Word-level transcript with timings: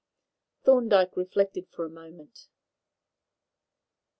Thorndyke 0.63 1.15
reflected 1.15 1.67
for 1.69 1.85
a 1.85 1.89
moment. 1.91 2.47